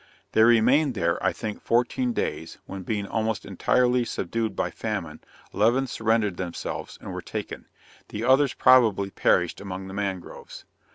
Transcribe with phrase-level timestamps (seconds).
[0.31, 5.19] They remained there, I think fourteen days, when being almost entirely subdued by famine,
[5.53, 7.67] eleven surrendered themselves, and were taken.
[8.09, 10.65] The others probably perished among the mangroves.